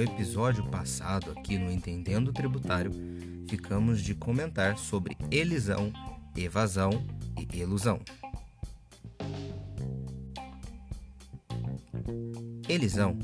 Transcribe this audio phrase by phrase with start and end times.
[0.00, 2.90] No episódio passado, aqui no Entendendo Tributário,
[3.46, 5.92] ficamos de comentar sobre elisão,
[6.34, 7.04] evasão
[7.36, 8.00] e elusão.
[12.66, 13.18] Elisão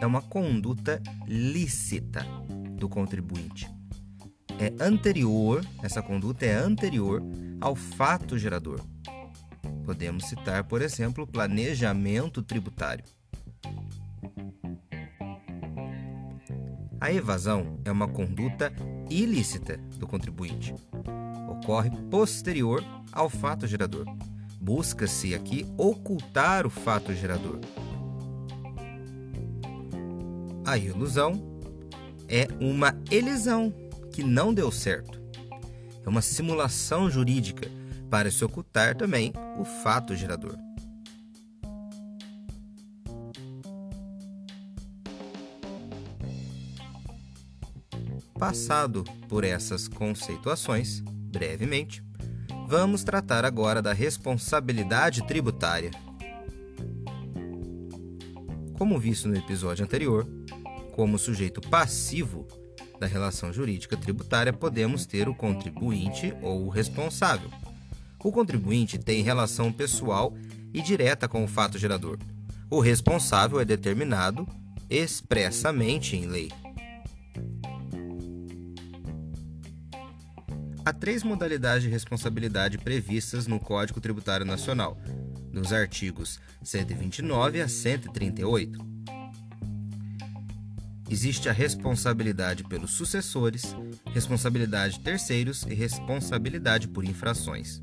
[0.00, 2.24] é uma conduta lícita
[2.78, 3.68] do contribuinte.
[4.60, 7.20] É anterior, essa conduta é anterior
[7.60, 8.80] ao fato gerador.
[9.84, 13.04] Podemos citar, por exemplo, planejamento tributário.
[17.04, 18.72] A evasão é uma conduta
[19.10, 20.74] ilícita do contribuinte.
[21.50, 24.06] Ocorre posterior ao fato gerador.
[24.58, 27.60] Busca-se aqui ocultar o fato gerador.
[30.64, 31.60] A ilusão
[32.26, 33.70] é uma elisão
[34.10, 35.20] que não deu certo.
[36.06, 37.70] É uma simulação jurídica
[38.08, 40.56] para se ocultar também o fato gerador.
[48.44, 51.00] Passado por essas conceituações,
[51.32, 52.04] brevemente,
[52.68, 55.90] vamos tratar agora da responsabilidade tributária.
[58.76, 60.28] Como visto no episódio anterior,
[60.92, 62.46] como sujeito passivo
[63.00, 67.48] da relação jurídica tributária, podemos ter o contribuinte ou o responsável.
[68.22, 70.34] O contribuinte tem relação pessoal
[70.70, 72.18] e direta com o fato gerador.
[72.68, 74.46] O responsável é determinado
[74.90, 76.63] expressamente em lei.
[80.86, 84.98] Há três modalidades de responsabilidade previstas no Código Tributário Nacional,
[85.50, 88.78] nos artigos 129 a 138.
[91.08, 93.74] Existe a responsabilidade pelos sucessores,
[94.12, 97.82] responsabilidade de terceiros e responsabilidade por infrações.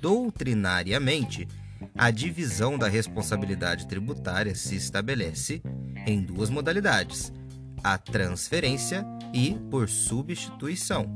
[0.00, 1.46] Doutrinariamente,
[1.94, 5.60] a divisão da responsabilidade tributária se estabelece
[6.06, 7.30] em duas modalidades:
[7.84, 11.06] a transferência e por substituição.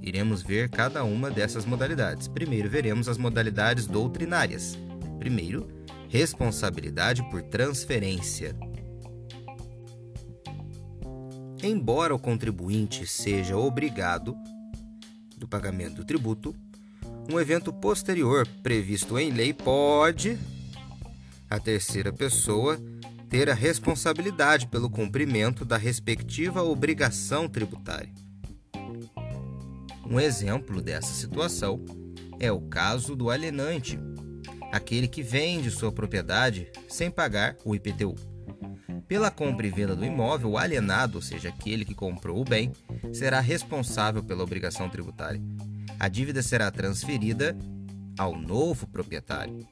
[0.00, 2.28] Iremos ver cada uma dessas modalidades.
[2.28, 4.78] Primeiro, veremos as modalidades doutrinárias.
[5.18, 5.66] Primeiro,
[6.08, 8.56] responsabilidade por transferência.
[11.62, 14.36] Embora o contribuinte seja obrigado
[15.36, 16.54] do pagamento do tributo,
[17.28, 20.38] um evento posterior previsto em lei pode
[21.50, 22.78] a terceira pessoa
[23.28, 28.12] ter a responsabilidade pelo cumprimento da respectiva obrigação tributária.
[30.08, 31.84] Um exemplo dessa situação
[32.38, 33.98] é o caso do alienante,
[34.72, 38.14] aquele que vende sua propriedade sem pagar o IPTU.
[39.08, 42.72] Pela compra e venda do imóvel, o alienado, ou seja, aquele que comprou o bem,
[43.12, 45.40] será responsável pela obrigação tributária.
[45.98, 47.56] A dívida será transferida
[48.18, 49.66] ao novo proprietário.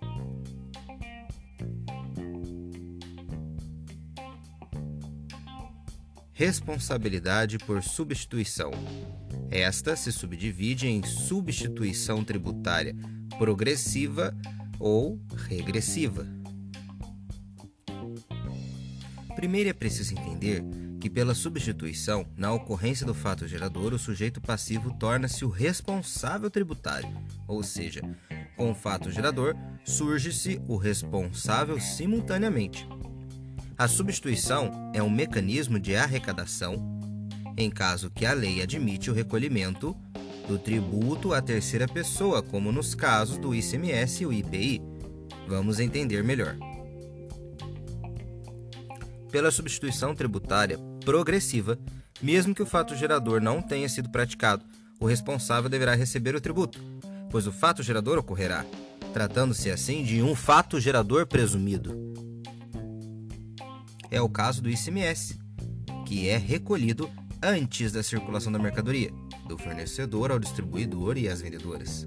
[6.37, 8.72] Responsabilidade por substituição.
[9.53, 12.97] Esta se subdivide em substituição tributária
[13.39, 14.37] progressiva
[14.81, 16.27] ou regressiva.
[19.37, 20.65] Primeiro é preciso entender
[21.00, 27.09] que, pela substituição, na ocorrência do fato gerador, o sujeito passivo torna-se o responsável tributário,
[27.47, 28.00] ou seja,
[28.56, 32.89] com o fato gerador surge-se o responsável simultaneamente.
[33.77, 36.95] A substituição é um mecanismo de arrecadação
[37.57, 39.97] em caso que a lei admite o recolhimento
[40.49, 44.83] do tributo à terceira pessoa, como nos casos do ICMS e o IPI.
[45.49, 46.57] Vamos entender melhor.
[49.31, 51.79] Pela substituição tributária progressiva,
[52.21, 54.65] mesmo que o fato gerador não tenha sido praticado,
[55.01, 56.81] o responsável deverá receber o tributo,
[57.31, 58.65] pois o fato gerador ocorrerá,
[59.12, 62.14] tratando-se assim de um fato gerador presumido
[64.15, 65.37] é o caso do ICMS,
[66.07, 67.11] que é recolhido
[67.43, 69.11] antes da circulação da mercadoria,
[69.49, 72.06] do fornecedor ao distribuidor e às vendedoras.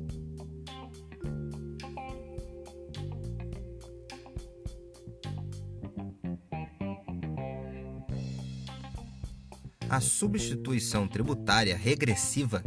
[9.89, 12.63] A substituição tributária regressiva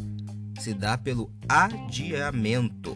[0.60, 2.89] se dá pelo adiamento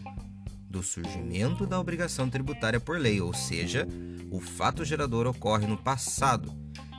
[0.75, 3.87] do surgimento da obrigação tributária por lei, ou seja,
[4.29, 6.53] o fato gerador ocorre no passado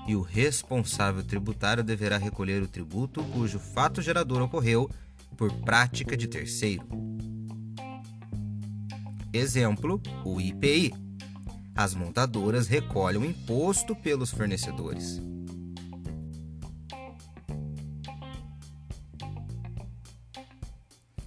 [0.09, 4.91] e o responsável tributário deverá recolher o tributo cujo fato gerador ocorreu
[5.37, 6.87] por prática de terceiro.
[9.31, 10.95] Exemplo: o IPI.
[11.75, 15.21] As montadoras recolhem o imposto pelos fornecedores.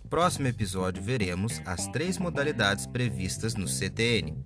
[0.09, 4.43] Próximo episódio veremos as três modalidades previstas no CTN.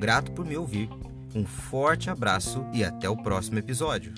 [0.00, 0.88] Grato por me ouvir.
[1.32, 4.12] Um forte abraço e até o próximo episódio.